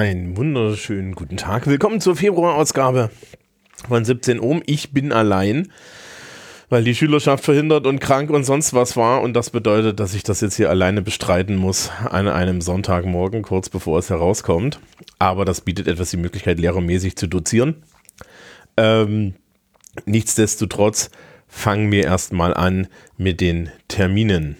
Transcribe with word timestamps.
Einen 0.00 0.34
wunderschönen 0.38 1.14
guten 1.14 1.36
Tag. 1.36 1.66
Willkommen 1.66 2.00
zur 2.00 2.16
Februarausgabe 2.16 3.10
von 3.86 4.02
17 4.02 4.40
Ohm. 4.40 4.62
Ich 4.64 4.94
bin 4.94 5.12
allein, 5.12 5.70
weil 6.70 6.84
die 6.84 6.94
Schülerschaft 6.94 7.44
verhindert 7.44 7.86
und 7.86 8.00
krank 8.00 8.30
und 8.30 8.44
sonst 8.44 8.72
was 8.72 8.96
war. 8.96 9.20
Und 9.20 9.34
das 9.34 9.50
bedeutet, 9.50 10.00
dass 10.00 10.14
ich 10.14 10.22
das 10.22 10.40
jetzt 10.40 10.56
hier 10.56 10.70
alleine 10.70 11.02
bestreiten 11.02 11.54
muss 11.54 11.90
an 12.08 12.28
einem 12.28 12.62
Sonntagmorgen, 12.62 13.42
kurz 13.42 13.68
bevor 13.68 13.98
es 13.98 14.08
herauskommt. 14.08 14.80
Aber 15.18 15.44
das 15.44 15.60
bietet 15.60 15.86
etwas 15.86 16.08
die 16.08 16.16
Möglichkeit, 16.16 16.58
lehrermäßig 16.58 17.16
zu 17.16 17.26
dozieren. 17.26 17.82
Ähm, 18.78 19.34
nichtsdestotrotz 20.06 21.10
fangen 21.46 21.92
wir 21.92 22.04
erstmal 22.04 22.54
an 22.54 22.88
mit 23.18 23.42
den 23.42 23.68
Terminen. 23.88 24.56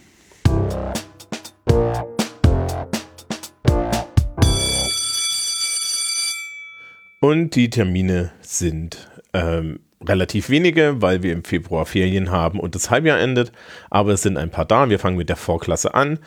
Und 7.21 7.55
die 7.55 7.69
Termine 7.69 8.31
sind 8.41 9.07
ähm, 9.33 9.79
relativ 10.03 10.49
wenige, 10.49 11.03
weil 11.03 11.21
wir 11.21 11.33
im 11.33 11.43
Februar 11.43 11.85
Ferien 11.85 12.31
haben 12.31 12.59
und 12.59 12.73
das 12.73 12.89
Halbjahr 12.89 13.19
endet. 13.19 13.51
Aber 13.91 14.13
es 14.13 14.23
sind 14.23 14.37
ein 14.37 14.49
paar 14.49 14.65
da. 14.65 14.89
Wir 14.89 14.97
fangen 14.97 15.17
mit 15.17 15.29
der 15.29 15.35
Vorklasse 15.35 15.93
an. 15.93 16.17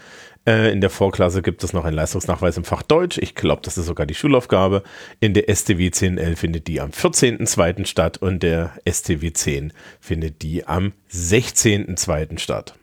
Äh, 0.47 0.71
in 0.71 0.81
der 0.81 0.91
Vorklasse 0.91 1.43
gibt 1.43 1.65
es 1.65 1.73
noch 1.73 1.85
einen 1.85 1.97
Leistungsnachweis 1.97 2.57
im 2.59 2.63
Fach 2.63 2.83
Deutsch. 2.83 3.19
Ich 3.19 3.35
glaube, 3.35 3.63
das 3.65 3.77
ist 3.77 3.87
sogar 3.87 4.07
die 4.07 4.15
Schulaufgabe. 4.15 4.85
In 5.19 5.35
der 5.35 5.53
STW 5.53 5.89
10L 5.89 6.37
findet 6.37 6.69
die 6.69 6.81
am 6.81 6.91
14.02. 6.91 7.87
statt 7.87 8.19
und 8.19 8.45
der 8.45 8.71
STW 8.89 9.33
10 9.33 9.73
findet 9.99 10.43
die 10.43 10.65
am 10.65 10.93
16.02. 11.13 12.39
statt. 12.39 12.75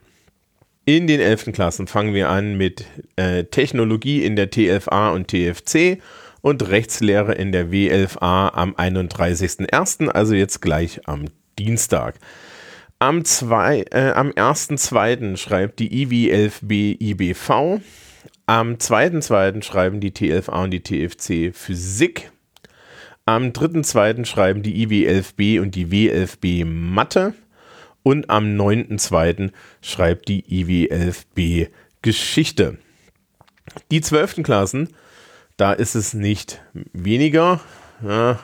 In 0.84 1.08
den 1.08 1.22
11. 1.22 1.54
Klassen 1.54 1.88
fangen 1.88 2.14
wir 2.14 2.28
an 2.28 2.58
mit 2.58 2.84
äh, 3.16 3.45
Technologie 3.45 4.26
in 4.26 4.36
der 4.36 4.50
TFA 4.50 5.12
und 5.12 5.30
TFC 5.30 6.02
und 6.42 6.67
Rechtslehre 6.67 7.34
in 7.34 7.52
der 7.52 7.67
W11a 7.67 8.53
am 8.53 8.75
31.01., 8.75 10.09
also 10.09 10.34
jetzt 10.34 10.61
gleich 10.61 11.08
am 11.08 11.25
Dienstag. 11.58 12.16
Am, 13.00 13.23
zwei, 13.25 13.86
äh, 13.92 14.11
am 14.11 14.30
1.2. 14.30 15.38
schreibt 15.38 15.80
die 15.80 16.06
IW11b 16.06 17.02
IBV. 17.02 17.81
Am 18.45 18.75
2.2. 18.75 19.64
schreiben 19.64 20.00
die 20.00 20.11
T11a 20.11 20.64
und 20.64 20.72
die 20.72 20.83
TFC 20.83 21.56
Physik. 21.56 22.31
Am 23.26 23.45
3.2. 23.52 24.26
schreiben 24.26 24.61
die 24.61 24.86
IW11b 24.86 25.61
und 25.61 25.76
die 25.76 25.88
W11b 25.88 26.66
Mathe. 26.66 27.33
Und 28.03 28.30
am 28.30 28.55
9.2. 28.55 29.52
schreibt 29.81 30.28
die 30.28 30.44
IW11b 30.44 31.70
Geschichte. 32.02 32.77
Die 33.92 34.02
12. 34.02 34.43
Klassen 34.43 34.89
da 35.58 35.73
ist 35.73 35.95
es 35.95 36.14
nicht 36.14 36.62
weniger, 36.94 37.60
ja, 38.06 38.39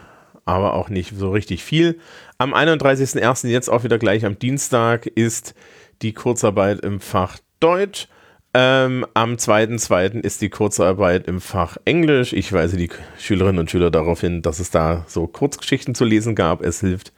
aber 0.45 0.73
auch 0.73 0.89
nicht 0.89 1.13
so 1.17 1.31
richtig 1.31 1.63
viel. 1.63 1.99
Am 2.37 2.53
31.01. 2.53 3.47
jetzt 3.47 3.69
auch 3.69 3.83
wieder 3.83 3.97
gleich 3.97 4.25
am 4.25 4.39
Dienstag 4.39 5.05
ist 5.07 5.55
die 6.01 6.13
Kurzarbeit 6.13 6.81
im 6.81 6.99
Fach 6.99 7.37
Deutsch. 7.59 8.07
Ähm, 8.53 9.05
am 9.13 9.33
2.2. 9.33 10.21
ist 10.21 10.41
die 10.41 10.49
Kurzarbeit 10.49 11.27
im 11.27 11.41
Fach 11.41 11.77
Englisch. 11.85 12.33
Ich 12.33 12.51
weise 12.53 12.77
die 12.77 12.89
Schülerinnen 13.19 13.59
und 13.59 13.69
Schüler 13.69 13.91
darauf 13.91 14.21
hin, 14.21 14.41
dass 14.41 14.59
es 14.59 14.71
da 14.71 15.05
so 15.07 15.27
Kurzgeschichten 15.27 15.95
zu 15.95 16.05
lesen 16.05 16.33
gab. 16.33 16.61
Es 16.61 16.79
hilft, 16.79 17.13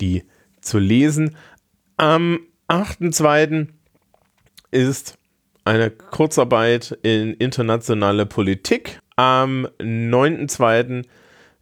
die 0.00 0.24
zu 0.60 0.78
lesen. 0.78 1.36
Am 1.96 2.40
8.2. 2.68 3.68
ist 4.70 5.16
eine 5.64 5.90
Kurzarbeit 5.90 6.98
in 7.02 7.34
internationale 7.34 8.26
Politik. 8.26 9.00
Am 9.18 9.66
9.2. 9.80 11.04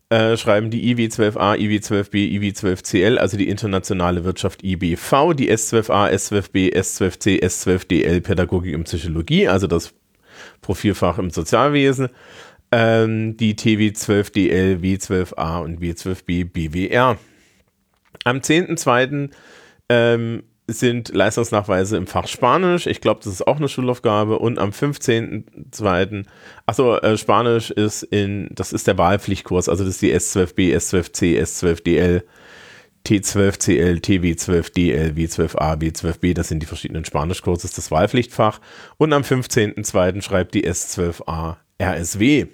Äh, 0.09 0.37
schreiben 0.37 0.71
die 0.71 0.95
IW12A, 0.95 1.57
IW12B, 1.57 2.39
IW12CL, 2.39 3.17
also 3.17 3.37
die 3.37 3.49
internationale 3.49 4.25
Wirtschaft 4.25 4.63
IBV, 4.63 5.33
die 5.35 5.51
S12A, 5.51 6.11
S12B, 6.11 6.73
S12C, 6.77 7.43
S12DL 7.43 8.21
Pädagogik 8.21 8.77
und 8.77 8.85
Psychologie, 8.85 9.49
also 9.49 9.67
das 9.67 9.95
Profilfach 10.61 11.19
im 11.19 11.31
Sozialwesen, 11.31 12.11
ähm, 12.71 13.37
die 13.37 13.55
TW12DL, 13.55 14.81
W12A 14.81 15.65
und 15.65 15.81
W12B 15.81 16.45
BWR. 16.45 17.19
Am 18.25 18.39
10.2. 18.39 19.31
Ähm, 19.89 20.43
sind 20.69 21.15
Leistungsnachweise 21.15 21.97
im 21.97 22.07
Fach 22.07 22.27
Spanisch. 22.27 22.87
Ich 22.87 23.01
glaube, 23.01 23.21
das 23.23 23.33
ist 23.33 23.47
auch 23.47 23.57
eine 23.57 23.69
Schulaufgabe. 23.69 24.39
Und 24.39 24.59
am 24.59 24.71
15.02. 24.71 26.25
Achso, 26.67 26.97
äh, 26.97 27.17
Spanisch 27.17 27.71
ist 27.71 28.03
in, 28.03 28.49
das 28.53 28.73
ist 28.73 28.87
der 28.87 28.99
Wahlpflichtkurs. 28.99 29.69
Also 29.69 29.85
das 29.85 29.95
ist 29.95 30.03
die 30.03 30.15
S12B, 30.15 30.75
S12C, 30.77 31.41
S12DL, 31.41 32.23
T12CL, 33.07 34.01
TW12DL, 34.01 35.15
W12A, 35.15 35.79
W12B. 35.79 36.35
Das 36.35 36.49
sind 36.49 36.61
die 36.61 36.67
verschiedenen 36.67 37.05
Spanischkurse, 37.05 37.69
das 37.73 37.91
Wahlpflichtfach. 37.93 38.61
Und 38.97 39.13
am 39.13 39.23
15.02. 39.23 40.23
schreibt 40.23 40.55
die 40.55 40.69
S12A 40.69 41.57
RSW. 41.81 42.47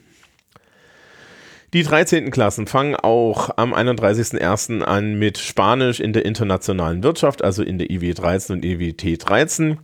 Die 1.75 1.85
13. 1.85 2.31
Klassen 2.31 2.67
fangen 2.67 2.97
auch 2.97 3.49
am 3.57 3.73
31.01. 3.73 4.83
an 4.83 5.19
mit 5.19 5.39
Spanisch 5.39 6.01
in 6.01 6.13
der 6.13 6.27
internationalen 6.27 7.03
Wirtschaft, 7.03 7.43
also 7.43 7.63
in 7.63 7.79
der 7.79 7.91
IW 7.91 8.13
13 8.13 8.57
und 8.57 8.65
IWT 8.65 9.27
13. 9.27 9.79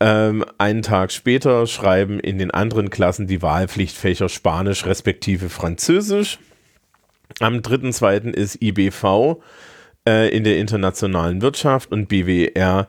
Ähm, 0.00 0.42
einen 0.56 0.80
Tag 0.80 1.12
später 1.12 1.66
schreiben 1.66 2.18
in 2.18 2.38
den 2.38 2.50
anderen 2.50 2.88
Klassen 2.88 3.26
die 3.26 3.42
Wahlpflichtfächer 3.42 4.30
Spanisch 4.30 4.86
respektive 4.86 5.50
Französisch. 5.50 6.38
Am 7.40 7.56
3.2. 7.56 8.32
ist 8.32 8.62
IBV 8.62 9.42
äh, 10.08 10.34
in 10.34 10.44
der 10.44 10.56
internationalen 10.56 11.42
Wirtschaft 11.42 11.92
und 11.92 12.08
BWR 12.08 12.88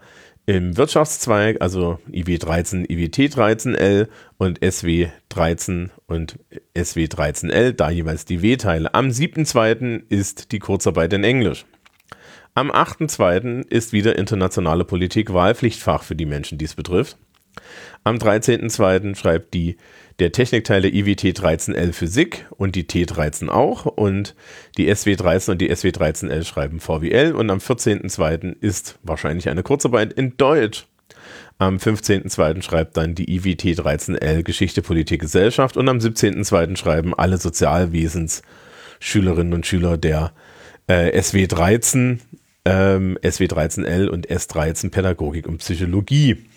im 0.49 0.77
Wirtschaftszweig, 0.77 1.61
also 1.61 1.99
IW13, 2.11 2.87
IWT13L 2.87 4.07
und 4.39 4.59
SW13 4.61 5.91
und 6.07 6.39
SW13L, 6.75 7.73
da 7.73 7.91
jeweils 7.91 8.25
die 8.25 8.41
W-Teile. 8.41 8.95
Am 8.95 9.09
7.2. 9.09 10.01
ist 10.09 10.51
die 10.51 10.57
Kurzarbeit 10.57 11.13
in 11.13 11.23
Englisch. 11.23 11.67
Am 12.55 12.71
8.2. 12.71 13.67
ist 13.67 13.93
wieder 13.93 14.17
internationale 14.17 14.85
Politik 14.85 15.31
Wahlpflichtfach 15.31 16.01
für 16.01 16.15
die 16.15 16.25
Menschen, 16.25 16.57
die 16.57 16.65
es 16.65 16.73
betrifft. 16.73 17.17
Am 18.03 18.15
13.02. 18.15 19.15
schreibt 19.15 19.53
die, 19.53 19.77
der 20.19 20.31
Technikteil 20.31 20.81
der 20.81 20.93
IWT 20.93 21.39
13L 21.39 21.93
Physik 21.93 22.45
und 22.57 22.75
die 22.75 22.83
T13 22.83 23.47
auch 23.47 23.85
und 23.85 24.35
die 24.77 24.91
SW13 24.91 25.51
und 25.51 25.61
die 25.61 25.71
SW13L 25.71 26.43
schreiben 26.43 26.79
VWL 26.79 27.33
und 27.33 27.49
am 27.49 27.59
14.02. 27.59 28.55
ist 28.59 28.99
wahrscheinlich 29.03 29.49
eine 29.49 29.63
Kurzarbeit 29.63 30.13
in 30.13 30.35
Deutsch. 30.37 30.87
Am 31.57 31.77
15.02. 31.77 32.61
schreibt 32.61 32.97
dann 32.97 33.15
die 33.15 33.33
IWT 33.35 33.79
13L 33.79 34.43
Geschichte, 34.43 34.81
Politik, 34.81 35.21
Gesellschaft 35.21 35.77
und 35.77 35.87
am 35.89 35.97
17.02. 35.97 36.77
schreiben 36.77 37.13
alle 37.13 37.37
Sozialwesens 37.37 38.41
Schülerinnen 38.99 39.53
und 39.53 39.65
Schüler 39.65 39.97
der 39.97 40.33
äh, 40.87 41.17
SW13, 41.17 42.19
ähm, 42.65 43.17
SW13L 43.21 44.07
und 44.07 44.27
S13 44.27 44.89
Pädagogik 44.89 45.47
und 45.47 45.59
Psychologie. 45.59 46.48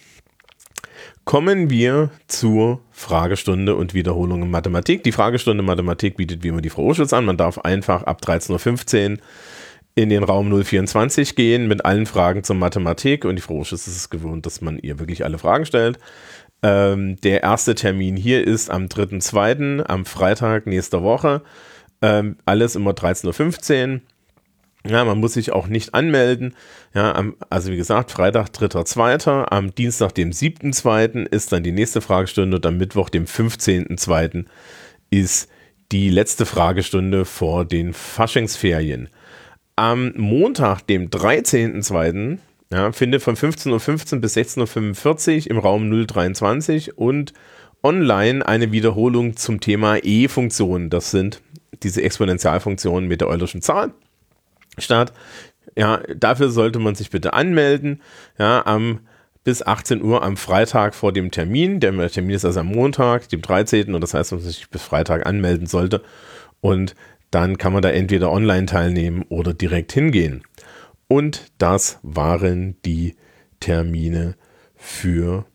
Kommen 1.25 1.71
wir 1.71 2.11
zur 2.27 2.81
Fragestunde 2.91 3.77
und 3.77 3.95
Wiederholung 3.95 4.43
in 4.43 4.51
Mathematik. 4.51 5.05
Die 5.05 5.13
Fragestunde 5.13 5.63
Mathematik 5.63 6.17
bietet 6.17 6.43
wie 6.43 6.49
immer 6.49 6.61
die 6.61 6.71
Frau 6.71 6.87
Uschitz 6.87 7.13
an. 7.13 7.25
Man 7.25 7.37
darf 7.37 7.59
einfach 7.59 8.03
ab 8.03 8.21
13.15 8.25 9.13
Uhr 9.13 9.19
in 9.95 10.09
den 10.09 10.25
Raum 10.25 10.51
024 10.51 11.37
gehen 11.37 11.69
mit 11.69 11.85
allen 11.85 12.07
Fragen 12.07 12.43
zur 12.43 12.57
Mathematik 12.57 13.25
und 13.25 13.37
die 13.37 13.43
Frau 13.43 13.59
Uschitz 13.59 13.87
ist 13.87 13.97
es 13.97 14.11
gewohnt, 14.11 14.47
dass 14.47 14.63
man 14.63 14.79
ihr 14.79 14.99
wirklich 14.99 15.25
alle 15.25 15.39
Fragen 15.39 15.65
stellt. 15.65 15.99
Ähm, 16.63 17.17
der 17.21 17.43
erste 17.43 17.75
Termin 17.75 18.17
hier 18.17 18.47
ist 18.47 18.71
am 18.71 18.87
3.2., 18.87 19.83
am 19.83 20.05
Freitag 20.05 20.67
nächster 20.67 21.03
Woche. 21.03 21.43
Ähm, 22.01 22.37
alles 22.47 22.75
immer 22.75 22.93
13.15 22.93 23.95
Uhr. 23.95 24.01
Ja, 24.87 25.05
man 25.05 25.19
muss 25.19 25.35
sich 25.35 25.53
auch 25.53 25.69
nicht 25.69 25.95
anmelden. 25.95 26.55
Ja, 26.93 27.15
am, 27.15 27.37
also 27.51 27.71
wie 27.71 27.77
gesagt, 27.77 28.11
Freitag, 28.11 28.49
3.2. 28.49 29.45
Am 29.49 29.75
Dienstag, 29.75 30.13
dem 30.15 30.31
7.2. 30.31 31.27
ist 31.27 31.53
dann 31.53 31.63
die 31.63 31.73
nächste 31.73 32.01
Fragestunde 32.01 32.57
und 32.57 32.67
am 32.67 32.79
Mittwoch, 32.79 33.09
dem 33.09 33.27
15.2. 33.27 34.45
ist 35.11 35.49
die 35.93 36.11
letzte 36.11 36.47
Fragestunde 36.47 37.25
vor 37.25 37.65
den 37.65 37.93
Faschingsferien. 37.93 39.09
Am 39.77 40.13
Montag, 40.17 40.87
dem 40.87 41.11
13.2., 41.11 42.39
ja, 42.73 42.91
findet 42.91 43.23
von 43.23 43.37
15.15 43.37 44.15
Uhr 44.15 44.21
bis 44.21 44.37
16.45 44.37 45.45
Uhr 45.45 45.51
im 45.51 45.59
Raum 45.59 46.07
023 46.07 46.97
und 46.97 47.35
online 47.83 48.47
eine 48.47 48.73
Wiederholung 48.73 49.37
zum 49.37 49.61
Thema 49.61 49.99
E-Funktionen. 50.03 50.89
Das 50.89 51.11
sind 51.11 51.43
diese 51.83 52.03
Exponentialfunktionen 52.03 53.09
mit 53.09 53.21
der 53.21 53.29
Eulerschen 53.29 53.61
Zahl 53.61 53.93
statt. 54.79 55.13
Ja, 55.77 56.03
dafür 56.15 56.51
sollte 56.51 56.79
man 56.79 56.95
sich 56.95 57.11
bitte 57.11 57.33
anmelden. 57.33 58.03
Ja, 58.39 58.67
am 58.67 59.01
bis 59.45 59.63
18 59.63 60.03
Uhr 60.03 60.23
am 60.23 60.37
Freitag 60.37 60.95
vor 60.95 61.13
dem 61.13 61.31
Termin. 61.31 61.81
Der 61.81 61.93
Termin 62.09 62.37
ist 62.37 62.45
also 62.45 62.61
am 62.61 62.69
Montag, 62.69 63.29
dem 63.29 63.43
13. 63.43 63.95
Und 63.95 64.01
das 64.01 64.15
heißt, 64.15 64.33
man 64.33 64.41
sich 64.41 64.71
bis 64.71 64.83
Freitag 64.83 65.27
anmelden 65.27 65.67
sollte. 65.67 66.03
Und 66.61 66.95
dann 67.31 67.59
kann 67.59 67.73
man 67.73 67.83
da 67.83 67.91
entweder 67.91 68.31
online 68.31 68.67
teilnehmen 68.67 69.25
oder 69.29 69.53
direkt 69.55 69.93
hingehen. 69.93 70.43
Und 71.09 71.47
das 71.59 71.99
waren 72.03 72.77
die 72.85 73.17
Termine 73.59 74.37
für 74.77 75.47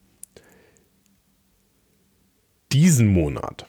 diesen 2.72 3.08
Monat. 3.08 3.66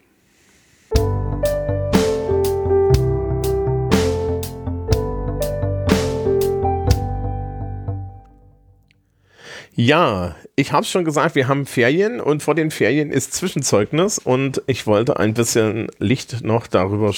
Ja, 9.80 10.34
ich 10.56 10.72
habe 10.72 10.84
schon 10.84 11.04
gesagt, 11.04 11.36
wir 11.36 11.46
haben 11.46 11.64
Ferien 11.64 12.20
und 12.20 12.42
vor 12.42 12.56
den 12.56 12.72
Ferien 12.72 13.12
ist 13.12 13.32
Zwischenzeugnis 13.32 14.18
und 14.18 14.60
ich 14.66 14.88
wollte 14.88 15.20
ein 15.20 15.34
bisschen 15.34 15.86
Licht 16.00 16.42
noch 16.42 16.66
darüber 16.66 17.14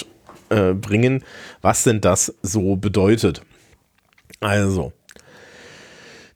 äh, 0.50 0.74
bringen, 0.74 1.24
was 1.62 1.84
denn 1.84 2.02
das 2.02 2.34
so 2.42 2.76
bedeutet. 2.76 3.40
Also, 4.40 4.92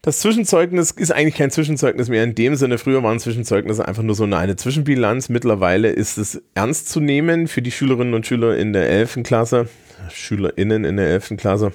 das 0.00 0.20
Zwischenzeugnis 0.20 0.92
ist 0.92 1.12
eigentlich 1.12 1.34
kein 1.34 1.50
Zwischenzeugnis 1.50 2.08
mehr 2.08 2.24
in 2.24 2.34
dem 2.34 2.56
Sinne. 2.56 2.78
Früher 2.78 3.02
waren 3.02 3.20
Zwischenzeugnisse 3.20 3.86
einfach 3.86 4.02
nur 4.02 4.14
so 4.14 4.24
eine, 4.24 4.38
eine 4.38 4.56
Zwischenbilanz. 4.56 5.28
Mittlerweile 5.28 5.90
ist 5.90 6.16
es 6.16 6.40
ernst 6.54 6.88
zu 6.88 7.00
nehmen 7.00 7.48
für 7.48 7.60
die 7.60 7.70
Schülerinnen 7.70 8.14
und 8.14 8.26
Schüler 8.26 8.56
in 8.56 8.72
der 8.72 8.88
11. 8.88 9.24
Klasse, 9.24 9.68
SchülerInnen 10.10 10.86
in 10.86 10.96
der 10.96 11.08
11. 11.08 11.34
Klasse. 11.36 11.74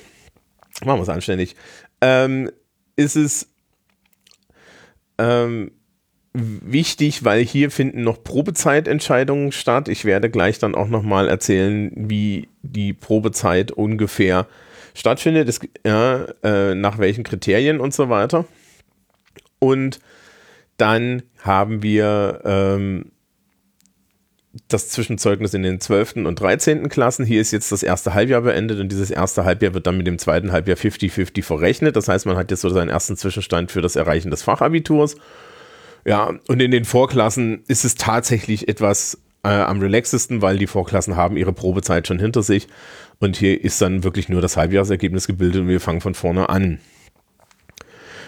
Machen 0.84 0.98
wir 0.98 1.04
es 1.04 1.10
anständig. 1.10 1.56
Ähm, 2.02 2.50
ist 2.96 3.16
es 3.16 3.50
ähm, 5.20 5.72
wichtig, 6.34 7.24
weil 7.26 7.44
hier 7.44 7.72
finden 7.72 8.04
noch 8.04 8.24
Probezeitentscheidungen 8.24 9.52
statt. 9.52 9.88
Ich 9.88 10.06
werde 10.06 10.30
gleich 10.30 10.60
dann 10.60 10.76
auch 10.76 10.88
nochmal 10.88 11.28
erzählen, 11.28 11.92
wie 11.96 12.50
die 12.62 12.94
Probezeit 12.94 13.72
ungefähr 13.72 14.48
stattfindet, 14.94 15.50
es, 15.50 15.60
ja, 15.86 16.26
äh, 16.44 16.76
nach 16.76 16.98
welchen 16.98 17.24
Kriterien 17.24 17.80
und 17.80 17.94
so 17.94 18.10
weiter. 18.10 18.46
Und 19.60 20.00
dann 20.78 21.24
haben 21.40 21.84
wir 21.84 22.42
ähm, 22.46 23.12
das 24.68 24.90
Zwischenzeugnis 24.90 25.54
in 25.54 25.64
den 25.64 25.80
12. 25.80 26.18
und 26.18 26.40
13. 26.40 26.90
Klassen. 26.90 27.26
Hier 27.26 27.42
ist 27.42 27.52
jetzt 27.52 27.72
das 27.72 27.84
erste 27.84 28.14
Halbjahr 28.14 28.42
beendet 28.42 28.80
und 28.80 28.92
dieses 28.92 29.12
erste 29.12 29.46
Halbjahr 29.46 29.74
wird 29.74 29.88
dann 29.88 29.98
mit 29.98 30.08
dem 30.08 30.20
zweiten 30.20 30.52
Halbjahr 30.52 30.78
50-50 30.78 31.44
verrechnet. 31.44 31.96
Das 31.96 32.08
heißt, 32.08 32.26
man 32.26 32.38
hat 32.38 32.52
jetzt 32.52 32.62
so 32.62 32.70
seinen 32.70 32.90
ersten 32.90 33.18
Zwischenstand 33.18 33.72
für 33.72 33.82
das 33.82 33.96
Erreichen 33.96 34.32
des 34.32 34.44
Fachabiturs. 34.44 35.16
Ja, 36.06 36.34
und 36.48 36.62
in 36.62 36.72
den 36.72 36.86
Vorklassen 36.86 37.64
ist 37.68 37.86
es 37.86 37.96
tatsächlich 37.96 38.68
etwas 38.68 39.20
äh, 39.44 39.50
am 39.50 39.80
relaxesten, 39.80 40.42
weil 40.42 40.58
die 40.58 40.68
Vorklassen 40.68 41.16
haben 41.16 41.38
ihre 41.38 41.54
Probezeit 41.54 42.08
schon 42.08 42.20
hinter 42.20 42.44
sich 42.44 42.68
und 43.20 43.38
hier 43.38 43.64
ist 43.64 43.82
dann 43.82 44.04
wirklich 44.04 44.30
nur 44.30 44.42
das 44.42 44.58
Halbjahresergebnis 44.58 45.28
gebildet 45.28 45.62
und 45.62 45.68
wir 45.68 45.80
fangen 45.80 46.02
von 46.02 46.16
vorne 46.16 46.50
an. 46.50 46.80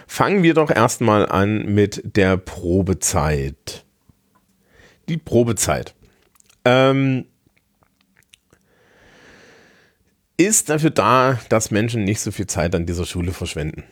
Fangen 0.08 0.44
wir 0.44 0.54
doch 0.54 0.70
erstmal 0.70 1.26
an 1.26 1.74
mit 1.74 2.02
der 2.18 2.36
Probezeit. 2.38 3.86
Die 5.08 5.18
Probezeit 5.18 5.96
ähm, 6.66 7.26
ist 10.38 10.70
dafür 10.70 10.90
da, 10.90 11.40
dass 11.50 11.72
Menschen 11.72 12.04
nicht 12.04 12.20
so 12.20 12.32
viel 12.32 12.48
Zeit 12.48 12.74
an 12.76 12.86
dieser 12.86 13.06
Schule 13.06 13.32
verschwenden. 13.32 13.84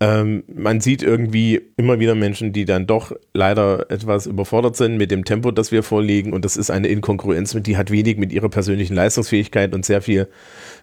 Ähm, 0.00 0.42
man 0.52 0.80
sieht 0.80 1.02
irgendwie 1.02 1.60
immer 1.76 2.00
wieder 2.00 2.16
Menschen, 2.16 2.52
die 2.52 2.64
dann 2.64 2.86
doch 2.86 3.12
leider 3.32 3.90
etwas 3.90 4.26
überfordert 4.26 4.76
sind 4.76 4.96
mit 4.96 5.10
dem 5.12 5.24
Tempo, 5.24 5.52
das 5.52 5.70
wir 5.70 5.84
vorlegen. 5.84 6.32
Und 6.32 6.44
das 6.44 6.56
ist 6.56 6.70
eine 6.70 6.88
Inkongruenz, 6.88 7.56
die 7.60 7.76
hat 7.76 7.92
wenig 7.92 8.18
mit 8.18 8.32
ihrer 8.32 8.48
persönlichen 8.48 8.94
Leistungsfähigkeit 8.96 9.72
und 9.72 9.84
sehr 9.84 10.02
viel 10.02 10.28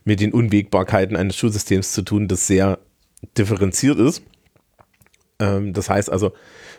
mit 0.05 0.21
den 0.21 0.31
Unwägbarkeiten 0.31 1.17
eines 1.17 1.35
Schulsystems 1.35 1.91
zu 1.91 2.03
tun, 2.03 2.29
das 2.29 2.47
sehr 2.47 2.79
differenziert 3.37 3.99
ist. 3.99 4.23
Ähm, 5.39 5.73
das 5.73 5.89
heißt 5.89 6.09
also, 6.09 6.31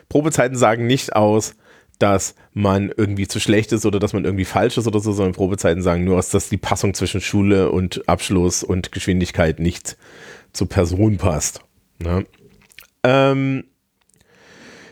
Probezeiten 0.09 0.57
sagen 0.57 0.87
nicht 0.87 1.15
aus, 1.15 1.55
dass 1.99 2.35
man 2.53 2.91
irgendwie 2.95 3.27
zu 3.27 3.39
schlecht 3.39 3.71
ist 3.71 3.85
oder 3.85 3.99
dass 3.99 4.13
man 4.13 4.25
irgendwie 4.25 4.45
falsch 4.45 4.77
ist 4.77 4.87
oder 4.87 4.99
so, 4.99 5.11
sondern 5.11 5.33
Probezeiten 5.33 5.81
sagen 5.81 6.03
nur, 6.03 6.17
dass 6.17 6.49
die 6.49 6.57
Passung 6.57 6.93
zwischen 6.93 7.21
Schule 7.21 7.71
und 7.71 8.07
Abschluss 8.07 8.63
und 8.63 8.91
Geschwindigkeit 8.91 9.59
nicht 9.59 9.97
zur 10.51 10.69
Person 10.69 11.17
passt. 11.17 11.61
Ne? 11.99 12.25
Ähm, 13.03 13.65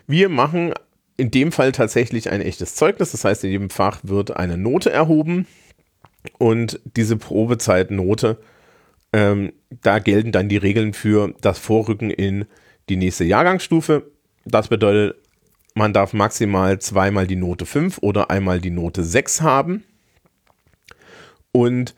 wir 0.08 0.30
machen 0.30 0.74
in 1.18 1.32
dem 1.32 1.52
Fall 1.52 1.72
tatsächlich 1.72 2.32
ein 2.32 2.42
echtes 2.42 2.76
Zeugnis, 2.76 3.12
das 3.12 3.26
heißt, 3.26 3.44
in 3.44 3.52
jedem 3.52 3.70
Fach 3.70 4.00
wird 4.04 4.36
eine 4.36 4.58
Note 4.58 4.92
erhoben 4.92 5.46
und 6.38 6.80
diese 6.84 7.18
Probezeitnote, 7.18 8.38
ähm, 9.14 9.54
da 9.70 10.00
gelten 10.00 10.32
dann 10.32 10.50
die 10.50 10.58
Regeln 10.58 10.94
für 10.94 11.34
das 11.42 11.60
Vorrücken 11.60 12.10
in 12.10 12.46
die 12.90 12.96
nächste 12.96 13.24
Jahrgangsstufe. 13.24 14.12
Das 14.46 14.70
bedeutet, 14.70 15.21
man 15.74 15.94
darf 15.94 16.14
maximal 16.14 16.80
zweimal 16.80 17.28
die 17.28 17.36
Note 17.36 17.66
5 17.66 18.00
oder 18.02 18.30
einmal 18.30 18.60
die 18.60 18.72
Note 18.72 19.04
6 19.04 19.42
haben. 19.42 19.84
Und 21.52 21.96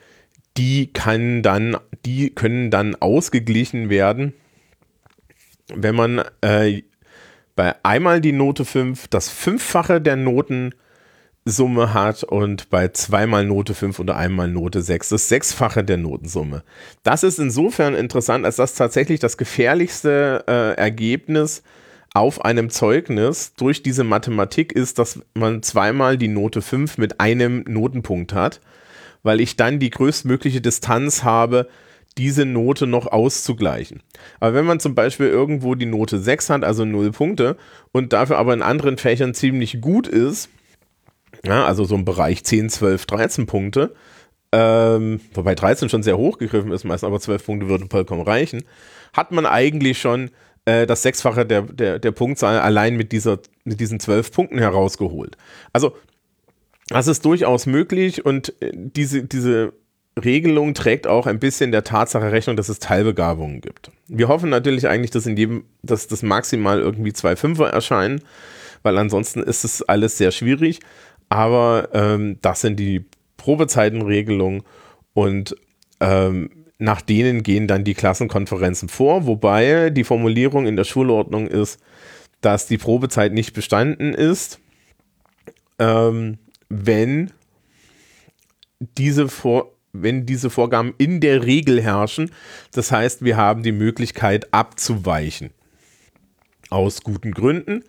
die 0.58 0.92
kann 0.92 1.42
dann, 1.42 1.78
die 2.06 2.30
können 2.30 2.70
dann 2.70 2.96
ausgeglichen 2.96 3.90
werden, 3.90 4.34
wenn 5.74 5.96
man 5.96 6.24
äh, 6.42 6.84
bei 7.56 7.76
einmal 7.84 8.22
die 8.22 8.32
Note 8.32 8.66
5 8.66 9.08
das 9.08 9.30
Fünffache 9.30 10.02
der 10.02 10.16
Notensumme 10.16 11.94
hat 11.94 12.24
und 12.24 12.70
bei 12.70 12.90
zweimal 12.90 13.46
Note 13.46 13.74
5 13.74 14.00
oder 14.00 14.18
einmal 14.18 14.48
Note 14.48 14.82
6 14.82 15.10
das 15.10 15.30
Sechsfache 15.30 15.84
der 15.84 15.98
Notensumme. 15.98 16.64
Das 17.04 17.24
ist 17.24 17.40
insofern 17.40 17.96
interessant, 17.96 18.46
als 18.46 18.58
das 18.58 18.76
tatsächlich 18.76 19.20
das 19.20 19.38
gefährlichste 19.38 20.44
äh, 20.48 20.80
Ergebnis 20.80 21.60
ist 21.60 21.64
auf 22.14 22.46
einem 22.46 22.70
Zeugnis 22.70 23.54
durch 23.56 23.82
diese 23.82 24.04
Mathematik 24.04 24.72
ist, 24.72 25.00
dass 25.00 25.20
man 25.34 25.64
zweimal 25.64 26.18
die 26.18 26.28
Note 26.28 26.62
5 26.62 26.98
mit 26.98 27.20
einem 27.20 27.64
Notenpunkt 27.68 28.34
hat, 28.34 28.62
weil 29.24 29.42
ich 29.42 29.56
dann 29.56 29.80
die 29.80 29.90
größtmögliche 29.90 30.62
Distanz 30.62 31.24
habe, 31.24 31.68
diese 32.18 32.46
Note 32.46 32.86
noch 32.86 33.08
auszugleichen. 33.08 34.04
Aber 34.40 34.54
wenn 34.54 34.66
man 34.66 34.80
zum 34.80 34.94
Beispiel 34.94 35.28
irgendwo 35.28 35.74
die 35.74 35.88
Note 35.88 36.20
6 36.20 36.52
hat, 36.52 36.64
also 36.64 36.86
0 36.86 37.12
Punkte, 37.12 37.58
und 37.92 38.14
dafür 38.14 38.38
aber 38.38 38.54
in 38.54 38.62
anderen 38.62 38.98
Fächern 38.98 39.34
ziemlich 39.34 39.82
gut 39.82 40.08
ist, 40.08 40.50
ja, 41.44 41.66
also 41.66 41.84
so 41.84 41.96
im 41.96 42.06
Bereich 42.06 42.44
10, 42.44 42.70
12, 42.70 43.08
13 43.08 43.46
Punkte, 43.48 43.96
ähm, 44.52 45.20
wobei 45.34 45.56
13 45.56 45.90
schon 45.90 46.04
sehr 46.04 46.18
hoch 46.18 46.38
gegriffen 46.38 46.72
ist, 46.72 46.84
meistens 46.84 47.08
aber 47.08 47.20
12 47.20 47.44
Punkte 47.44 47.70
würden 47.70 47.90
vollkommen 47.90 48.22
reichen, 48.22 48.64
hat 49.14 49.32
man 49.32 49.48
eigentlich 49.48 50.00
schon 50.00 50.30
äh, 50.66 50.86
das 50.86 51.04
Sechsfache 51.04 51.46
der, 51.46 51.64
der, 51.64 52.00
der 52.00 52.12
Punktzahl 52.12 52.60
allein 52.60 52.96
mit, 52.96 53.12
dieser, 53.12 53.40
mit 53.64 53.80
diesen 53.80 54.00
zwölf 54.00 54.32
Punkten 54.32 54.60
herausgeholt. 54.60 55.38
Also, 55.72 55.96
das 56.88 57.08
ist 57.08 57.26
durchaus 57.26 57.66
möglich 57.66 58.26
und 58.26 58.54
äh, 58.62 58.72
diese, 58.74 59.24
diese 59.24 59.74
Regelung 60.22 60.74
trägt 60.74 61.08
auch 61.08 61.26
ein 61.26 61.40
bisschen 61.40 61.72
der 61.72 61.84
Tatsache 61.84 62.32
Rechnung, 62.32 62.56
dass 62.56 62.70
es 62.70 62.80
Teilbegabungen 62.80 63.62
gibt. 63.62 63.92
Wir 64.08 64.28
hoffen 64.28 64.50
natürlich 64.50 64.88
eigentlich, 64.88 65.12
dass 65.12 65.26
in 65.26 65.38
jedem, 65.38 65.66
dass 65.82 66.08
das 66.08 66.22
maximal 66.22 66.80
irgendwie 66.80 67.14
zwei 67.14 67.36
Fünfer 67.36 67.70
erscheinen, 67.70 68.22
weil 68.84 68.98
ansonsten 68.98 69.42
ist 69.42 69.64
es 69.64 69.82
alles 69.82 70.18
sehr 70.18 70.32
schwierig. 70.32 70.80
Aber 71.30 71.90
ähm, 71.94 72.38
das 72.42 72.62
sind 72.62 72.80
die 72.80 73.06
Probezeitenregelungen 73.38 74.62
und 75.14 75.56
ähm, 76.00 76.63
nach 76.84 77.02
denen 77.02 77.44
gehen 77.44 77.68
dann 77.68 77.86
die 77.86 77.94
Klassenkonferenzen 77.94 78.90
vor, 78.90 79.26
wobei 79.26 79.90
die 79.90 80.04
Formulierung 80.04 80.68
in 80.68 80.76
der 80.76 80.84
Schulordnung 80.84 81.48
ist, 81.48 81.80
dass 82.42 82.68
die 82.68 82.78
Probezeit 82.78 83.32
nicht 83.32 83.54
bestanden 83.54 84.14
ist, 84.14 84.60
ähm, 85.80 86.38
wenn 86.70 87.32
diese 88.98 89.30
vor 89.30 89.72
wenn 89.96 90.26
diese 90.26 90.50
Vorgaben 90.50 90.96
in 90.98 91.20
der 91.20 91.44
Regel 91.46 91.80
herrschen. 91.80 92.32
Das 92.72 92.92
heißt, 92.92 93.24
wir 93.24 93.38
haben 93.38 93.62
die 93.62 93.72
Möglichkeit 93.72 94.52
abzuweichen. 94.52 95.52
Aus 96.72 97.04
guten 97.04 97.32
Gründen. 97.32 97.84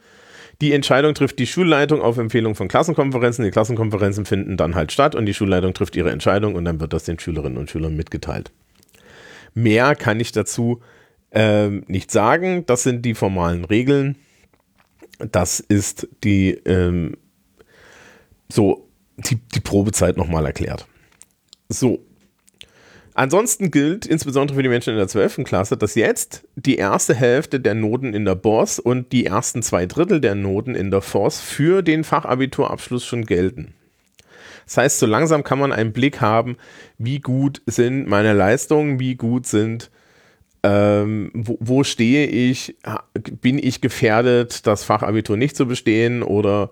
Die 0.61 0.73
Entscheidung 0.73 1.15
trifft 1.15 1.39
die 1.39 1.47
Schulleitung 1.47 2.03
auf 2.03 2.19
Empfehlung 2.19 2.55
von 2.55 2.69
Klassenkonferenzen. 2.69 3.43
Die 3.43 3.51
Klassenkonferenzen 3.51 4.27
finden 4.27 4.59
dann 4.59 4.75
halt 4.75 4.93
statt 4.93 5.15
und 5.15 5.25
die 5.25 5.33
Schulleitung 5.33 5.73
trifft 5.73 5.97
ihre 5.97 6.11
Entscheidung 6.11 6.55
und 6.55 6.67
dann 6.67 6.79
wird 6.79 6.93
das 6.93 7.05
den 7.05 7.19
Schülerinnen 7.19 7.57
und 7.57 7.71
Schülern 7.71 7.97
mitgeteilt. 7.97 8.53
Mehr 9.55 9.95
kann 9.95 10.21
ich 10.21 10.33
dazu 10.33 10.81
ähm, 11.31 11.85
nicht 11.87 12.11
sagen. 12.11 12.67
Das 12.67 12.83
sind 12.83 13.03
die 13.03 13.15
formalen 13.15 13.65
Regeln. 13.65 14.17
Das 15.19 15.61
ist 15.61 16.09
die 16.23 16.51
ähm, 16.67 17.17
so 18.49 18.89
die, 19.17 19.37
die 19.37 19.61
Probezeit 19.61 20.17
nochmal 20.17 20.47
erklärt. 20.47 20.87
So. 21.69 22.01
Ansonsten 23.17 23.71
gilt, 23.71 24.07
insbesondere 24.07 24.57
für 24.57 24.65
die 24.65 24.69
Menschen 24.69 24.91
in 24.91 24.97
der 24.97 25.07
12. 25.07 25.45
Klasse, 25.45 25.77
dass 25.77 25.95
jetzt 25.95 26.49
die 26.57 26.77
erste 26.77 27.15
Hälfte 27.15 27.61
der 27.61 27.75
Noten 27.75 28.13
in 28.13 28.25
der 28.25 28.35
BOS 28.35 28.81
und 28.81 29.13
die 29.13 29.25
ersten 29.25 29.63
zwei 29.63 29.87
Drittel 29.87 30.21
der 30.21 30.35
Noten 30.35 30.75
in 30.75 30.91
der 30.91 31.01
FOS 31.01 31.41
für 31.41 31.83
den 31.83 32.03
Fachabiturabschluss 32.03 33.05
schon 33.05 33.25
gelten. 33.25 33.75
Das 34.67 34.77
heißt, 34.77 34.99
so 34.99 35.07
langsam 35.07 35.45
kann 35.45 35.59
man 35.59 35.73
einen 35.73 35.93
Blick 35.93 36.21
haben, 36.21 36.57
wie 36.99 37.21
gut 37.21 37.63
sind 37.67 38.07
meine 38.07 38.33
Leistungen, 38.33 38.99
wie 38.99 39.15
gut 39.15 39.47
sind, 39.47 39.91
ähm, 40.63 41.31
wo, 41.35 41.59
wo 41.61 41.85
stehe 41.85 42.27
ich, 42.27 42.77
bin 43.41 43.59
ich 43.59 43.81
gefährdet, 43.81 44.67
das 44.67 44.85
Fachabitur 44.85 45.37
nicht 45.37 45.57
zu 45.57 45.67
bestehen 45.67 46.23
oder 46.23 46.71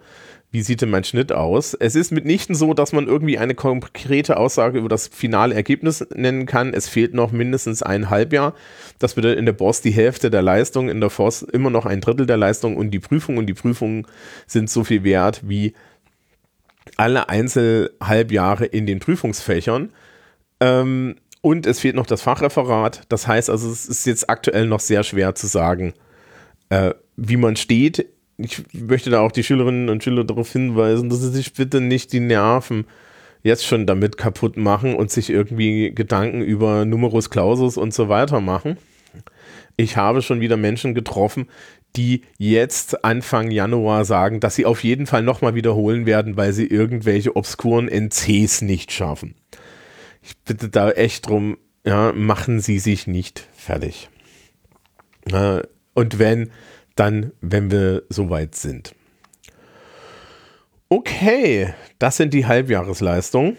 wie 0.52 0.60
sieht 0.60 0.82
denn 0.82 0.90
mein 0.90 1.04
Schnitt 1.04 1.32
aus? 1.32 1.72
Es 1.72 1.94
ist 1.94 2.12
mitnichten 2.12 2.54
so, 2.54 2.74
dass 2.74 2.92
man 2.92 3.06
irgendwie 3.06 3.38
eine 3.38 3.54
konkrete 3.54 4.36
Aussage 4.36 4.78
über 4.78 4.90
das 4.90 5.08
finale 5.08 5.54
Ergebnis 5.54 6.06
nennen 6.14 6.44
kann. 6.44 6.74
Es 6.74 6.88
fehlt 6.88 7.14
noch 7.14 7.32
mindestens 7.32 7.82
ein 7.82 8.10
Halbjahr. 8.10 8.54
Das 8.98 9.14
bedeutet 9.14 9.38
in 9.38 9.46
der 9.46 9.54
Boss 9.54 9.80
die 9.80 9.92
Hälfte 9.92 10.30
der 10.30 10.42
Leistung, 10.42 10.90
in 10.90 11.00
der 11.00 11.08
Force 11.08 11.40
immer 11.40 11.70
noch 11.70 11.86
ein 11.86 12.02
Drittel 12.02 12.26
der 12.26 12.36
Leistung 12.36 12.76
und 12.76 12.90
die 12.90 13.00
Prüfung 13.00 13.38
und 13.38 13.46
die 13.46 13.54
Prüfungen 13.54 14.06
sind 14.46 14.68
so 14.68 14.84
viel 14.84 15.04
wert 15.04 15.40
wie 15.48 15.72
alle 16.96 17.28
Einzelhalbjahre 17.28 18.66
in 18.66 18.86
den 18.86 18.98
Prüfungsfächern. 18.98 19.90
Ähm, 20.60 21.16
und 21.40 21.66
es 21.66 21.80
fehlt 21.80 21.96
noch 21.96 22.06
das 22.06 22.22
Fachreferat. 22.22 23.02
Das 23.08 23.26
heißt 23.26 23.50
also, 23.50 23.70
es 23.70 23.86
ist 23.86 24.06
jetzt 24.06 24.30
aktuell 24.30 24.66
noch 24.66 24.80
sehr 24.80 25.02
schwer 25.02 25.34
zu 25.34 25.46
sagen, 25.46 25.94
äh, 26.68 26.94
wie 27.16 27.36
man 27.36 27.56
steht 27.56 28.06
ich 28.44 28.62
möchte 28.72 29.10
da 29.10 29.20
auch 29.20 29.32
die 29.32 29.44
Schülerinnen 29.44 29.88
und 29.88 30.02
Schüler 30.02 30.24
darauf 30.24 30.50
hinweisen, 30.50 31.08
dass 31.08 31.20
sie 31.20 31.30
sich 31.30 31.52
bitte 31.52 31.80
nicht 31.80 32.12
die 32.12 32.20
Nerven 32.20 32.86
jetzt 33.42 33.66
schon 33.66 33.86
damit 33.86 34.16
kaputt 34.16 34.56
machen 34.56 34.94
und 34.94 35.10
sich 35.10 35.30
irgendwie 35.30 35.92
Gedanken 35.94 36.42
über 36.42 36.84
Numerus 36.84 37.30
Clausus 37.30 37.76
und 37.76 37.92
so 37.92 38.08
weiter 38.08 38.40
machen. 38.40 38.78
Ich 39.76 39.96
habe 39.96 40.22
schon 40.22 40.40
wieder 40.40 40.56
Menschen 40.56 40.94
getroffen, 40.94 41.48
die 41.96 42.22
jetzt 42.38 43.04
Anfang 43.04 43.50
Januar 43.50 44.04
sagen, 44.04 44.40
dass 44.40 44.54
sie 44.54 44.64
auf 44.64 44.82
jeden 44.82 45.06
Fall 45.06 45.22
nochmal 45.22 45.54
wiederholen 45.54 46.06
werden, 46.06 46.36
weil 46.36 46.52
sie 46.52 46.66
irgendwelche 46.66 47.36
obskuren 47.36 47.88
NCs 47.88 48.62
nicht 48.62 48.92
schaffen. 48.92 49.34
Ich 50.22 50.38
bitte 50.38 50.68
da 50.68 50.90
echt 50.90 51.28
drum, 51.28 51.58
ja, 51.84 52.12
machen 52.12 52.60
Sie 52.60 52.78
sich 52.78 53.06
nicht 53.06 53.48
fertig. 53.54 54.08
Und 55.94 56.18
wenn, 56.18 56.50
dann, 56.94 57.32
wenn 57.40 57.70
wir 57.70 58.04
soweit 58.08 58.54
sind. 58.54 58.94
Okay, 60.88 61.72
das 61.98 62.16
sind 62.16 62.34
die 62.34 62.46
Halbjahresleistungen. 62.46 63.56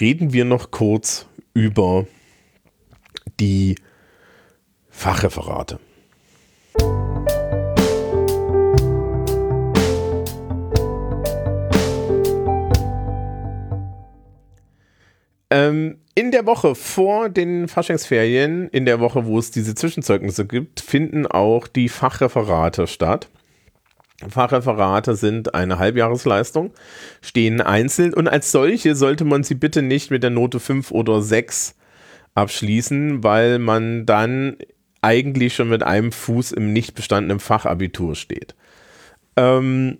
Reden 0.00 0.32
wir 0.32 0.44
noch 0.44 0.70
kurz 0.70 1.26
über 1.52 2.06
die 3.38 3.76
Fachreferate. 4.88 5.78
Ähm, 15.68 15.98
in 16.14 16.30
der 16.30 16.46
Woche 16.46 16.74
vor 16.74 17.28
den 17.28 17.66
Faschingsferien, 17.66 18.68
in 18.68 18.84
der 18.84 19.00
Woche, 19.00 19.26
wo 19.26 19.38
es 19.38 19.50
diese 19.50 19.74
Zwischenzeugnisse 19.74 20.46
gibt, 20.46 20.80
finden 20.80 21.26
auch 21.26 21.66
die 21.66 21.88
Fachreferate 21.88 22.86
statt. 22.86 23.28
Fachreferate 24.28 25.16
sind 25.16 25.54
eine 25.54 25.78
Halbjahresleistung, 25.78 26.72
stehen 27.20 27.60
einzeln 27.60 28.14
und 28.14 28.28
als 28.28 28.52
solche 28.52 28.94
sollte 28.94 29.24
man 29.24 29.42
sie 29.42 29.56
bitte 29.56 29.82
nicht 29.82 30.10
mit 30.12 30.22
der 30.22 30.30
Note 30.30 30.60
5 30.60 30.92
oder 30.92 31.20
6 31.20 31.74
abschließen, 32.34 33.24
weil 33.24 33.58
man 33.58 34.06
dann 34.06 34.56
eigentlich 35.02 35.54
schon 35.54 35.68
mit 35.68 35.82
einem 35.82 36.12
Fuß 36.12 36.52
im 36.52 36.72
nicht 36.72 36.94
bestandenen 36.94 37.40
Fachabitur 37.40 38.14
steht. 38.14 38.54
Ähm, 39.36 39.98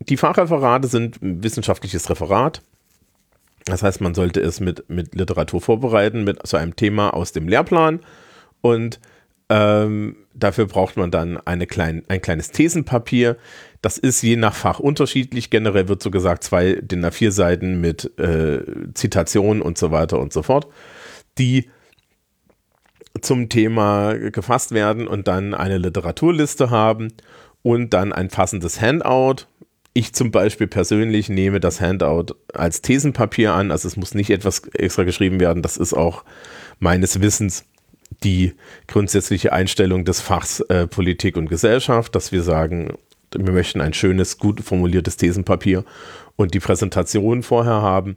die 0.00 0.16
Fachreferate 0.16 0.88
sind 0.88 1.18
wissenschaftliches 1.20 2.10
Referat 2.10 2.62
das 3.64 3.82
heißt, 3.82 4.00
man 4.00 4.14
sollte 4.14 4.40
es 4.40 4.60
mit, 4.60 4.88
mit 4.88 5.14
Literatur 5.14 5.60
vorbereiten, 5.60 6.24
mit 6.24 6.46
so 6.46 6.56
einem 6.56 6.76
Thema 6.76 7.14
aus 7.14 7.32
dem 7.32 7.48
Lehrplan. 7.48 8.00
Und 8.60 9.00
ähm, 9.48 10.16
dafür 10.32 10.66
braucht 10.66 10.96
man 10.96 11.10
dann 11.10 11.36
eine 11.38 11.66
klein, 11.66 12.04
ein 12.08 12.20
kleines 12.20 12.50
Thesenpapier. 12.50 13.36
Das 13.82 13.98
ist 13.98 14.22
je 14.22 14.36
nach 14.36 14.54
Fach 14.54 14.78
unterschiedlich. 14.78 15.50
Generell 15.50 15.88
wird 15.88 16.02
so 16.02 16.10
gesagt, 16.10 16.44
zwei 16.44 16.74
DIN 16.80 17.04
A4 17.04 17.30
Seiten 17.30 17.80
mit 17.80 18.18
äh, 18.18 18.62
Zitationen 18.94 19.62
und 19.62 19.76
so 19.76 19.90
weiter 19.90 20.20
und 20.20 20.32
so 20.32 20.42
fort, 20.42 20.68
die 21.38 21.70
zum 23.20 23.48
Thema 23.48 24.14
gefasst 24.14 24.72
werden 24.72 25.08
und 25.08 25.26
dann 25.26 25.52
eine 25.52 25.78
Literaturliste 25.78 26.70
haben 26.70 27.08
und 27.62 27.92
dann 27.92 28.12
ein 28.12 28.28
passendes 28.28 28.80
Handout 28.80 29.46
ich 29.92 30.12
zum 30.12 30.30
Beispiel 30.30 30.66
persönlich 30.66 31.28
nehme 31.28 31.60
das 31.60 31.80
Handout 31.80 32.34
als 32.54 32.82
Thesenpapier 32.82 33.54
an, 33.54 33.70
also 33.70 33.88
es 33.88 33.96
muss 33.96 34.14
nicht 34.14 34.30
etwas 34.30 34.62
extra 34.68 35.04
geschrieben 35.04 35.40
werden, 35.40 35.62
das 35.62 35.76
ist 35.76 35.94
auch 35.94 36.24
meines 36.78 37.20
Wissens 37.20 37.64
die 38.22 38.54
grundsätzliche 38.86 39.52
Einstellung 39.52 40.04
des 40.04 40.20
Fachs 40.20 40.60
äh, 40.60 40.86
Politik 40.86 41.36
und 41.36 41.48
Gesellschaft, 41.48 42.14
dass 42.14 42.32
wir 42.32 42.42
sagen, 42.42 42.94
wir 43.36 43.52
möchten 43.52 43.80
ein 43.80 43.94
schönes, 43.94 44.38
gut 44.38 44.60
formuliertes 44.60 45.16
Thesenpapier 45.16 45.84
und 46.36 46.54
die 46.54 46.60
Präsentation 46.60 47.42
vorher 47.42 47.82
haben. 47.82 48.16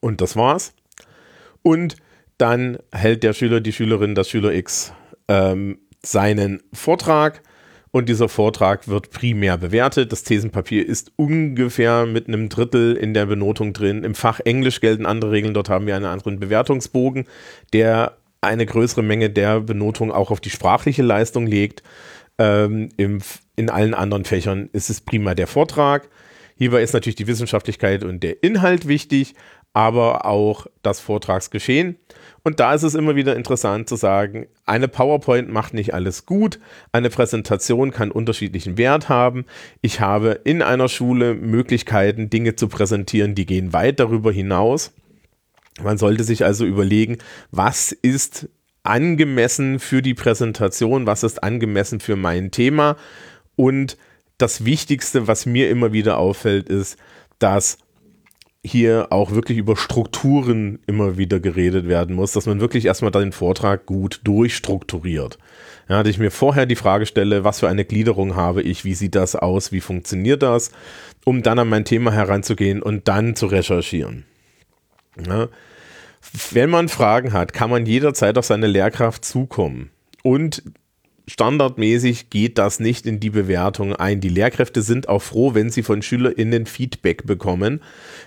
Und 0.00 0.20
das 0.20 0.36
war's. 0.36 0.72
Und 1.62 1.96
dann 2.38 2.78
hält 2.92 3.22
der 3.22 3.32
Schüler, 3.32 3.60
die 3.60 3.72
Schülerin, 3.72 4.14
das 4.14 4.30
Schüler 4.30 4.52
X 4.52 4.92
ähm, 5.28 5.78
seinen 6.02 6.62
Vortrag 6.72 7.42
und 7.90 8.08
dieser 8.08 8.28
Vortrag 8.28 8.88
wird 8.88 9.10
primär 9.10 9.56
bewertet. 9.56 10.12
Das 10.12 10.22
Thesenpapier 10.24 10.86
ist 10.86 11.12
ungefähr 11.16 12.06
mit 12.06 12.28
einem 12.28 12.48
Drittel 12.48 12.96
in 12.96 13.14
der 13.14 13.26
Benotung 13.26 13.72
drin. 13.72 14.04
Im 14.04 14.14
Fach 14.14 14.40
Englisch 14.40 14.80
gelten 14.80 15.06
andere 15.06 15.32
Regeln. 15.32 15.54
Dort 15.54 15.68
haben 15.68 15.86
wir 15.86 15.96
einen 15.96 16.04
anderen 16.04 16.38
Bewertungsbogen, 16.38 17.26
der 17.72 18.16
eine 18.40 18.66
größere 18.66 19.02
Menge 19.02 19.30
der 19.30 19.60
Benotung 19.60 20.12
auch 20.12 20.30
auf 20.30 20.40
die 20.40 20.50
sprachliche 20.50 21.02
Leistung 21.02 21.46
legt. 21.46 21.82
Ähm, 22.38 22.90
im, 22.96 23.20
in 23.56 23.70
allen 23.70 23.94
anderen 23.94 24.24
Fächern 24.24 24.68
ist 24.72 24.90
es 24.90 25.00
prima 25.00 25.34
der 25.34 25.46
Vortrag. 25.46 26.08
Hierbei 26.58 26.82
ist 26.82 26.92
natürlich 26.92 27.16
die 27.16 27.28
Wissenschaftlichkeit 27.28 28.02
und 28.02 28.22
der 28.22 28.42
Inhalt 28.42 28.88
wichtig, 28.88 29.34
aber 29.72 30.26
auch 30.26 30.66
das 30.82 30.98
Vortragsgeschehen. 30.98 31.96
Und 32.42 32.58
da 32.58 32.74
ist 32.74 32.82
es 32.82 32.94
immer 32.94 33.14
wieder 33.14 33.36
interessant 33.36 33.88
zu 33.88 33.94
sagen, 33.94 34.48
eine 34.66 34.88
PowerPoint 34.88 35.50
macht 35.50 35.72
nicht 35.72 35.94
alles 35.94 36.26
gut, 36.26 36.58
eine 36.90 37.10
Präsentation 37.10 37.92
kann 37.92 38.10
unterschiedlichen 38.10 38.76
Wert 38.76 39.08
haben. 39.08 39.44
Ich 39.82 40.00
habe 40.00 40.40
in 40.44 40.62
einer 40.62 40.88
Schule 40.88 41.34
Möglichkeiten, 41.34 42.28
Dinge 42.28 42.56
zu 42.56 42.66
präsentieren, 42.66 43.36
die 43.36 43.46
gehen 43.46 43.72
weit 43.72 44.00
darüber 44.00 44.32
hinaus. 44.32 44.92
Man 45.80 45.96
sollte 45.96 46.24
sich 46.24 46.44
also 46.44 46.64
überlegen, 46.64 47.18
was 47.52 47.92
ist 47.92 48.48
angemessen 48.82 49.78
für 49.78 50.02
die 50.02 50.14
Präsentation, 50.14 51.06
was 51.06 51.22
ist 51.22 51.42
angemessen 51.42 52.00
für 52.00 52.16
mein 52.16 52.50
Thema. 52.50 52.96
Und 53.54 53.96
das 54.38 54.64
Wichtigste, 54.64 55.26
was 55.26 55.46
mir 55.46 55.68
immer 55.68 55.92
wieder 55.92 56.18
auffällt, 56.18 56.68
ist, 56.68 56.96
dass 57.38 57.78
hier 58.64 59.08
auch 59.10 59.32
wirklich 59.32 59.58
über 59.58 59.76
Strukturen 59.76 60.80
immer 60.86 61.16
wieder 61.16 61.40
geredet 61.40 61.88
werden 61.88 62.14
muss, 62.14 62.32
dass 62.32 62.46
man 62.46 62.60
wirklich 62.60 62.86
erstmal 62.86 63.12
den 63.12 63.32
Vortrag 63.32 63.86
gut 63.86 64.20
durchstrukturiert. 64.24 65.38
Ja, 65.88 66.02
dass 66.02 66.10
ich 66.10 66.18
mir 66.18 66.30
vorher 66.30 66.66
die 66.66 66.76
Frage 66.76 67.06
stelle, 67.06 67.44
was 67.44 67.60
für 67.60 67.68
eine 67.68 67.84
Gliederung 67.84 68.36
habe 68.36 68.62
ich, 68.62 68.84
wie 68.84 68.94
sieht 68.94 69.14
das 69.14 69.36
aus, 69.36 69.72
wie 69.72 69.80
funktioniert 69.80 70.42
das, 70.42 70.70
um 71.24 71.42
dann 71.42 71.58
an 71.58 71.68
mein 71.68 71.84
Thema 71.84 72.12
heranzugehen 72.12 72.82
und 72.82 73.08
dann 73.08 73.36
zu 73.36 73.46
recherchieren. 73.46 74.24
Ja. 75.26 75.48
Wenn 76.50 76.68
man 76.68 76.88
Fragen 76.88 77.32
hat, 77.32 77.52
kann 77.52 77.70
man 77.70 77.86
jederzeit 77.86 78.36
auf 78.38 78.44
seine 78.44 78.66
Lehrkraft 78.66 79.24
zukommen. 79.24 79.90
Und 80.22 80.62
standardmäßig 81.28 82.30
geht 82.30 82.58
das 82.58 82.80
nicht 82.80 83.06
in 83.06 83.20
die 83.20 83.30
Bewertung 83.30 83.94
ein. 83.94 84.20
Die 84.20 84.30
Lehrkräfte 84.30 84.82
sind 84.82 85.08
auch 85.08 85.22
froh, 85.22 85.54
wenn 85.54 85.70
sie 85.70 85.82
von 85.82 86.02
SchülerInnen 86.02 86.66
Feedback 86.66 87.26
bekommen, 87.26 87.80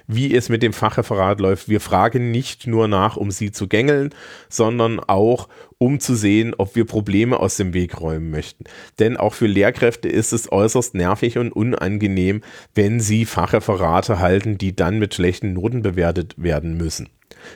wie 0.08 0.34
es 0.34 0.50
mit 0.50 0.64
dem 0.64 0.72
Fachreferat 0.72 1.40
läuft. 1.40 1.68
Wir 1.68 1.82
fragen 1.82 2.32
nicht 2.32 2.68
nur 2.68 2.88
nach, 2.88 3.18
um 3.18 3.32
sie 3.32 3.52
zu 3.52 3.68
gängeln, 3.68 4.12
sondern 4.50 5.00
auch, 5.00 5.50
um 5.80 6.00
zu 6.00 6.16
sehen, 6.16 6.54
ob 6.56 6.76
wir 6.76 6.86
Probleme 6.86 7.40
aus 7.40 7.58
dem 7.58 7.74
Weg 7.74 8.00
räumen 8.00 8.30
möchten. 8.30 8.66
Denn 9.00 9.18
auch 9.18 9.34
für 9.34 9.48
Lehrkräfte 9.48 10.08
ist 10.08 10.32
es 10.32 10.52
äußerst 10.52 10.94
nervig 10.94 11.40
und 11.40 11.52
unangenehm, 11.52 12.42
wenn 12.76 13.00
sie 13.00 13.26
Fachreferate 13.26 14.20
halten, 14.20 14.60
die 14.60 14.76
dann 14.76 15.00
mit 15.00 15.16
schlechten 15.16 15.54
Noten 15.54 15.82
bewertet 15.82 16.36
werden 16.38 16.78
müssen. 16.78 17.10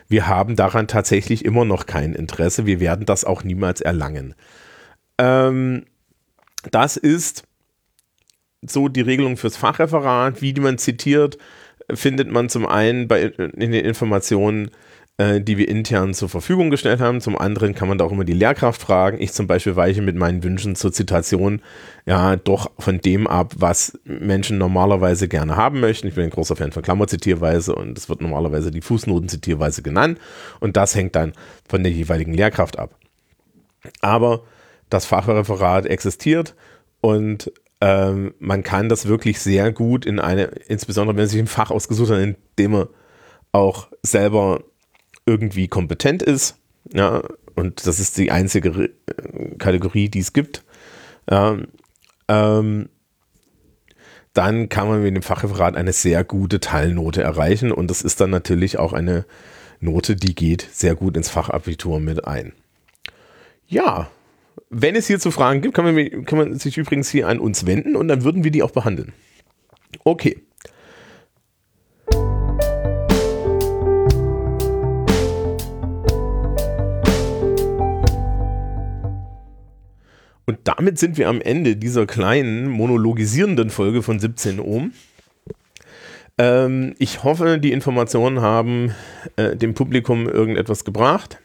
Wir 0.07 0.27
haben 0.27 0.55
daran 0.55 0.87
tatsächlich 0.87 1.45
immer 1.45 1.65
noch 1.65 1.85
kein 1.85 2.13
Interesse. 2.13 2.65
Wir 2.65 2.79
werden 2.79 3.05
das 3.05 3.25
auch 3.25 3.43
niemals 3.43 3.81
erlangen. 3.81 4.33
Ähm, 5.17 5.85
das 6.71 6.97
ist 6.97 7.43
so 8.61 8.87
die 8.87 9.01
Regelung 9.01 9.37
fürs 9.37 9.57
Fachreferat. 9.57 10.41
Wie 10.41 10.53
man 10.53 10.77
zitiert, 10.77 11.37
findet 11.93 12.31
man 12.31 12.49
zum 12.49 12.65
einen 12.65 13.07
bei, 13.07 13.23
in 13.23 13.71
den 13.71 13.85
Informationen 13.85 14.71
äh, 15.17 15.39
die 15.39 15.57
wir 15.57 15.69
intern 15.69 16.13
zur 16.13 16.27
Verfügung 16.27 16.69
gestellt 16.69 16.99
haben. 16.99 17.21
Zum 17.21 17.37
anderen 17.37 17.73
kann 17.73 17.87
man 17.87 17.97
da 17.97 18.03
auch 18.03 18.11
immer 18.11 18.25
die 18.25 18.33
Lehrkraft 18.33 18.81
fragen. 18.81 19.21
Ich 19.21 19.31
zum 19.31 19.47
Beispiel 19.47 19.77
weiche 19.77 20.01
mit 20.01 20.17
meinen 20.17 20.43
Wünschen 20.43 20.75
zur 20.75 20.91
Zitation 20.91 21.61
ja 22.05 22.35
doch 22.35 22.69
von 22.79 22.99
dem 22.99 23.25
ab, 23.25 23.53
was 23.55 23.97
Menschen 24.03 24.57
normalerweise 24.57 25.29
gerne 25.29 25.55
haben 25.55 25.79
möchten. 25.79 26.07
Ich 26.07 26.15
bin 26.15 26.25
ein 26.25 26.31
großer 26.31 26.57
Fan 26.57 26.73
von 26.73 26.83
Klammerzitierweise 26.83 27.73
und 27.73 27.97
es 27.97 28.09
wird 28.09 28.21
normalerweise 28.21 28.71
die 28.71 28.81
Fußnotenzitierweise 28.81 29.81
genannt 29.81 30.19
und 30.59 30.75
das 30.75 30.95
hängt 30.95 31.15
dann 31.15 31.31
von 31.67 31.81
der 31.81 31.93
jeweiligen 31.93 32.33
Lehrkraft 32.33 32.77
ab. 32.77 32.95
Aber 34.01 34.43
das 34.89 35.05
Fachreferat 35.05 35.85
existiert 35.85 36.55
und 37.01 37.51
ähm, 37.81 38.33
man 38.39 38.63
kann 38.63 38.89
das 38.89 39.07
wirklich 39.07 39.39
sehr 39.39 39.71
gut 39.71 40.05
in 40.05 40.19
eine, 40.19 40.45
insbesondere 40.67 41.15
wenn 41.15 41.23
man 41.23 41.29
sich 41.29 41.39
ein 41.39 41.47
Fach 41.47 41.71
ausgesucht 41.71 42.11
hat, 42.11 42.19
in 42.19 42.35
dem 42.57 42.71
man 42.71 42.87
auch 43.51 43.89
selber 44.01 44.63
irgendwie 45.25 45.67
kompetent 45.67 46.21
ist. 46.21 46.57
Ja, 46.93 47.23
und 47.55 47.85
das 47.87 47.99
ist 47.99 48.17
die 48.17 48.31
einzige 48.31 48.91
Kategorie, 49.57 50.09
die 50.09 50.19
es 50.19 50.33
gibt. 50.33 50.63
Ja, 51.29 51.57
ähm, 52.27 52.89
dann 54.33 54.67
kann 54.67 54.87
man 54.87 55.01
mit 55.01 55.15
dem 55.15 55.23
Fachreferat 55.23 55.75
eine 55.75 55.93
sehr 55.93 56.23
gute 56.23 56.59
Teilnote 56.59 57.23
erreichen 57.23 57.71
und 57.71 57.89
das 57.89 58.01
ist 58.01 58.19
dann 58.19 58.29
natürlich 58.29 58.77
auch 58.77 58.93
eine 58.93 59.25
Note, 59.79 60.15
die 60.15 60.35
geht 60.35 60.67
sehr 60.71 60.95
gut 60.95 61.15
ins 61.15 61.29
Fachabitur 61.29 61.99
mit 61.99 62.25
ein. 62.25 62.53
Ja, 63.67 64.09
wenn 64.69 64.95
es 64.95 65.07
hierzu 65.07 65.31
Fragen 65.31 65.61
gibt, 65.61 65.73
kann 65.73 65.85
man, 65.85 66.25
kann 66.25 66.37
man 66.37 66.59
sich 66.59 66.77
übrigens 66.77 67.09
hier 67.09 67.27
an 67.27 67.39
uns 67.39 67.65
wenden 67.65 67.95
und 67.95 68.07
dann 68.07 68.23
würden 68.23 68.43
wir 68.43 68.51
die 68.51 68.63
auch 68.63 68.71
behandeln. 68.71 69.13
Okay. 70.03 70.41
Und 80.47 80.59
damit 80.65 80.99
sind 80.99 81.17
wir 81.17 81.27
am 81.27 81.41
Ende 81.41 81.75
dieser 81.75 82.05
kleinen 82.05 82.69
monologisierenden 82.69 83.71
Folge 83.71 84.03
von 84.03 84.19
17 84.19 84.59
Ohm. 84.59 84.93
Ähm, 86.37 86.93
ich 86.99 87.23
hoffe, 87.23 87.59
die 87.59 87.71
Informationen 87.71 88.41
haben 88.41 88.93
äh, 89.37 89.55
dem 89.55 89.73
Publikum 89.73 90.27
irgendetwas 90.27 90.85
gebracht. 90.85 91.39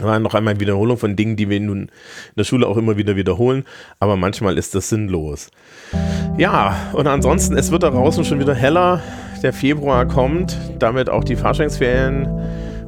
War 0.00 0.18
noch 0.20 0.34
einmal 0.34 0.60
Wiederholung 0.60 0.96
von 0.96 1.16
Dingen, 1.16 1.36
die 1.36 1.48
wir 1.48 1.58
nun 1.60 1.82
in 1.82 1.90
der 2.36 2.44
Schule 2.44 2.66
auch 2.66 2.76
immer 2.76 2.96
wieder 2.96 3.16
wiederholen, 3.16 3.64
aber 3.98 4.16
manchmal 4.16 4.56
ist 4.56 4.74
das 4.74 4.88
sinnlos. 4.88 5.50
Ja, 6.36 6.76
und 6.92 7.06
ansonsten, 7.08 7.56
es 7.56 7.72
wird 7.72 7.82
da 7.82 7.90
draußen 7.90 8.24
schon 8.24 8.38
wieder 8.38 8.54
heller. 8.54 9.02
Der 9.42 9.52
Februar 9.52 10.06
kommt, 10.06 10.56
damit 10.78 11.10
auch 11.10 11.24
die 11.24 11.36
Faschingsferien. 11.36 12.28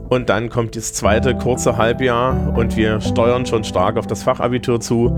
Und 0.08 0.28
dann 0.28 0.48
kommt 0.50 0.74
das 0.74 0.92
zweite 0.92 1.36
kurze 1.36 1.76
Halbjahr 1.76 2.54
und 2.56 2.76
wir 2.76 3.00
steuern 3.00 3.46
schon 3.46 3.62
stark 3.62 3.96
auf 3.96 4.08
das 4.08 4.24
Fachabitur 4.24 4.80
zu. 4.80 5.16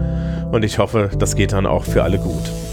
Und 0.51 0.65
ich 0.65 0.79
hoffe, 0.79 1.11
das 1.19 1.35
geht 1.35 1.53
dann 1.53 1.65
auch 1.67 1.85
für 1.85 2.03
alle 2.03 2.19
gut. 2.19 2.72